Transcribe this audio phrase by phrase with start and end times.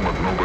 [0.00, 0.39] мотнул